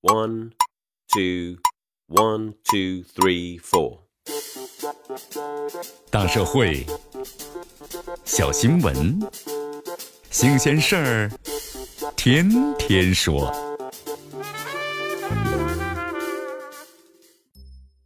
[0.00, 0.52] One,
[1.12, 1.56] two,
[2.06, 3.98] one, two, three, four.
[6.08, 6.86] 大社会，
[8.24, 9.20] 小新闻，
[10.30, 11.30] 新鲜事儿，
[12.14, 12.48] 天
[12.78, 13.52] 天说。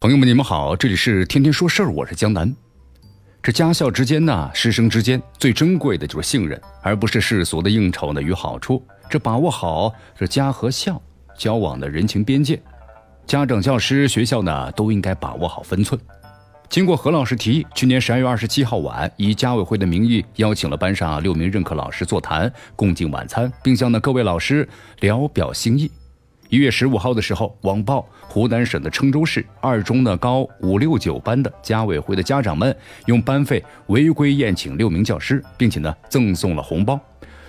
[0.00, 2.52] 朋友们，你们好，这里是天天说事儿，我是江南。
[3.40, 8.84] 这家校之间呢，师生之间最珍贵的就是信任，而不是世俗的应酬呢与好处。
[9.08, 11.00] 这把握好这家和校
[11.36, 12.60] 交往的人情边界，
[13.26, 16.00] 家长、教师、学校呢都应该把握好分寸。
[16.68, 24.68] 经过何老师提议，去年十二月二十七号晚，以家委会的名义邀请了班上六名任课老师座谈，共进晚餐，并向呢各位老师
[25.00, 25.90] 聊表心意。
[26.48, 36.98] 一月十五号的时候，网曝湖南省的郴州市二中的高五六九班的家委会的家长们用班费违规宴请六名教师，并且呢赠送了红包。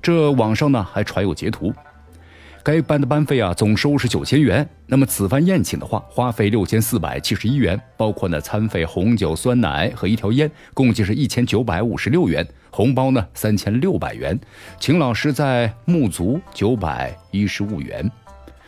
[0.00, 1.72] 这网上呢还传有截图。
[2.62, 12.46] 该班的班费啊总收是九千元，那么此番宴请的话，花费六千四百七十一元，包括呢餐费、红酒、酸奶和一条烟，共计是一千九百五十六元。
[12.70, 14.38] 红包呢三千六百元，
[14.78, 18.08] 请老师在沐足九百一十五元。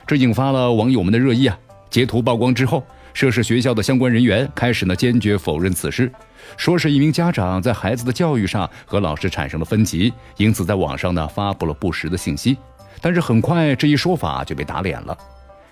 [0.07, 1.59] 这引发了网友们的热议啊！
[1.91, 2.83] 截图曝光之后，
[3.13, 6.11] 涉事学校的相关人员开始呢坚决否认此事，
[6.57, 12.57] 说是一名家长在孩子的教育上和老师产生了分歧，因此在网上呢发布了不实的信息。
[13.03, 15.15] 但是很快这一说法就被打脸了。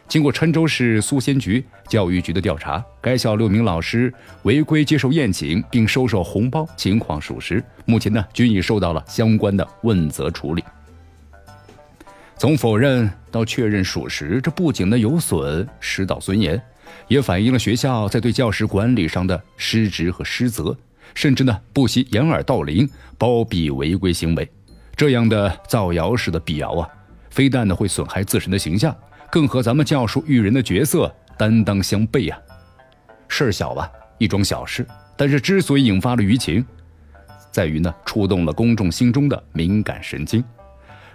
[0.09, 10.65] 经过郴州市苏仙局教育局的调查，该校六名老师违规接受宴请并收受红包情况属实，目前呢均已受到了相关的问责处理。
[12.37, 16.61] 从否认到确认属实，这不仅呢有损师道尊严，
[17.07, 20.77] 也反映了学校在对教师管理上的失职和失责，
[21.15, 24.51] 甚至呢不惜掩耳盗铃，包庇违规行为。
[24.97, 26.89] 这样的造谣式的辟谣啊，
[27.31, 28.95] 非但呢会损害自身的形象，
[29.31, 32.39] 更和咱们教书育人的角色担当相悖呀。
[33.29, 34.87] 事儿小吧，一桩小事，
[35.17, 36.65] 但是之所以引发了舆情，
[37.51, 40.45] 在于呢触动了公众心中的敏感神经。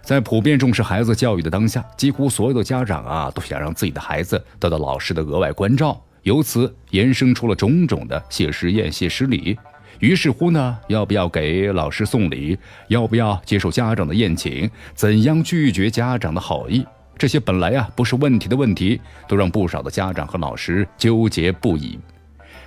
[0.02, 9.58] 在普遍重视孩子教育的当下，几乎所有的家长啊都想让自己的孩子得到老师的额外关照，由此延伸出了种种的谢师宴、谢师礼。
[10.00, 12.58] 于是乎呢，要不要给老师送礼？
[12.90, 14.70] 要不要接受家长的宴请？
[14.94, 16.86] 怎样拒绝家长的好意？
[17.18, 21.98] 这些本来啊不是问题的问题，都让不少的家长和老师纠结不已。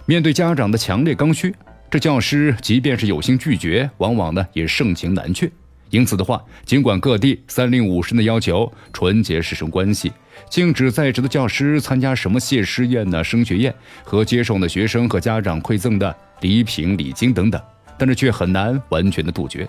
[0.06, 1.54] 面对家长的强烈刚需，
[1.90, 5.50] 这教师即便是有心拒绝，往往呢也盛情难却。
[5.90, 10.12] 因此的话，尽管各地三令五申的要求纯洁师生关系，
[10.50, 17.60] 禁止在职的教师参加什么谢师宴呢、升学宴和接受呢学生和家长馈赠的礼品礼金等等，
[17.96, 19.66] 但是却很难完全的杜绝。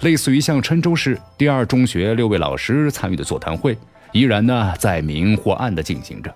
[0.00, 3.76] 类似于像郴州市第二中学六位老师参与的座谈会，
[4.12, 6.34] 依然呢在明或暗的进行着。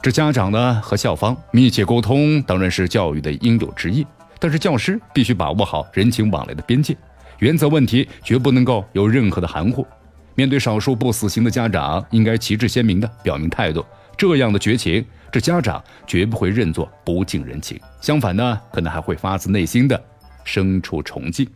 [0.00, 4.06] 这家长呢和校方密切沟通，当然是教育的应有之义，
[4.38, 6.96] 但是教师必须把握好人情往来的边界。
[7.40, 9.86] 原则问题绝不能够有任何的含糊。
[10.34, 13.84] 面对少数不死心的家长，应该旗帜鲜明的表明态度。
[14.16, 20.00] 这样的绝情，这家长绝不会认作不近人情，相反呢，可能还会发自内心的
[20.44, 21.46] 生出崇敬。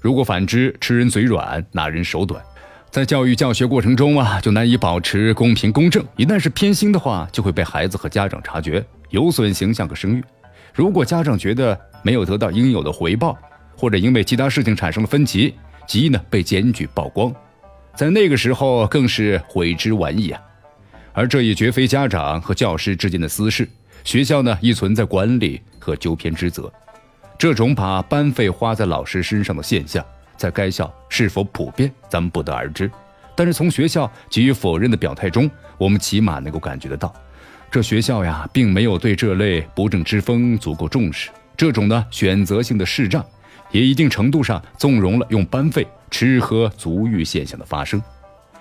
[0.00, 2.42] 如果反之，吃人嘴软，拿人手短，
[2.90, 6.02] 在教育教学过程中啊，就难以保持公平公正。
[6.16, 10.24] 一旦是偏心的话，就会被孩子和家长察觉，有损形象和声誉。
[10.74, 13.38] 如果家长觉得没有得到应有的回报，
[13.82, 15.52] 或者因为其他事情产生了分歧，
[15.88, 17.34] 即呢被检举曝光，
[17.96, 20.40] 在那个时候更是悔之晚矣啊！
[21.12, 23.68] 而这也绝非家长和教师之间的私事，
[24.04, 26.72] 学校呢亦存在管理和纠偏之责。
[27.36, 30.06] 这种把班费花在老师身上的现象，
[30.36, 32.88] 在该校是否普遍，咱们不得而知。
[33.34, 37.12] 但是从学校给予否认的表态中，我们起码能够感觉得到，
[37.68, 41.30] 这学校呀并没有对这类不正之风足够重视。
[41.56, 43.26] 这种呢选择性的视障。
[43.72, 48.00] 也一定程度上纵容了用班费吃喝足浴现象的发生。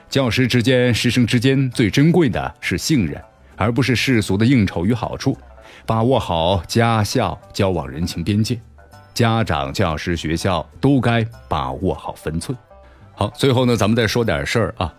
[0.09, 3.22] 教师之间、师生之间最珍贵的是信任，
[3.55, 5.37] 而不是世俗的应酬与好处。
[5.85, 8.59] 把握好家校交往人情边界，
[9.13, 12.58] 家长、教师、学校都该把握好分寸。
[13.13, 14.93] 好，最后呢，咱们再说点事儿啊。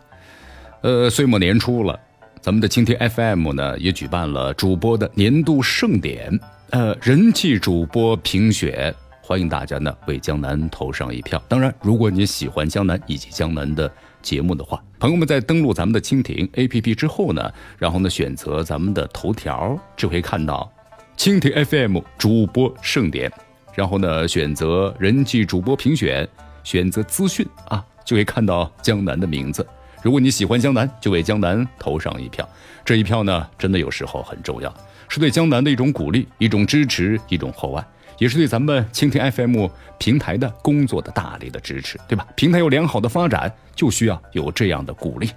[0.81, 1.99] 呃，岁末年初了，
[2.41, 6.39] 咱们的蜻蜓 FM 呢也举办了主播的年度盛典，
[6.71, 8.95] 呃，人气主播评选。
[9.33, 11.43] 欢迎大家呢为江南投上一票。
[11.49, 13.91] 当然，如果你喜欢江南以及江南的
[14.21, 20.71] 节目的话，朋友们在登录咱们的蜻蜓 APP 之后呢，然后呢选择咱们的头条，就可以看到
[21.17, 23.33] 蜻蜓 FM 主播盛典，
[23.75, 26.29] 然后呢选择人气主播评选，
[26.63, 29.67] 选择资讯啊，就可以看到江南的名字。
[30.03, 32.47] 如果你喜欢江南，就为江南投上一票。
[32.85, 34.71] 这一票呢，真的有时候很重要，
[35.09, 37.83] 是对江南的一种鼓励、一种支持、一种厚爱，
[38.23, 39.67] 也是对咱们蜻蜓 FM
[39.99, 42.25] 平台的工作的大力的支持，对吧？
[42.37, 45.29] 平台有良好的发展，就需要有这样的鼓励。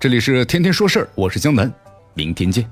[0.00, 1.70] 这里是天天说事儿，我是江南，
[2.14, 2.64] 明天见。